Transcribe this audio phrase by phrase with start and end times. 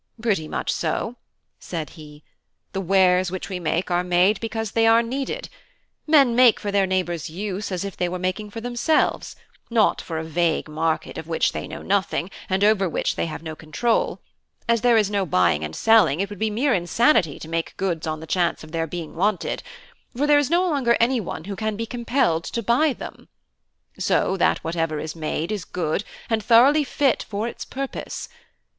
[0.19, 1.17] "Pretty much so,"
[1.59, 2.23] said he.
[2.71, 5.47] "The wares which we make are made because they are needed:
[6.07, 9.35] men make for their neighbours' use as if they were making for themselves,
[9.69, 13.43] not for a vague market of which they know nothing, and over which they have
[13.43, 14.19] no control:
[14.67, 18.07] as there is no buying and selling, it would be mere insanity to make goods
[18.07, 19.61] on the chance of their being wanted;
[20.17, 23.27] for there is no longer anyone who can be compelled to buy them.
[23.99, 28.27] So that whatever is made is good, and thoroughly fit for its purpose.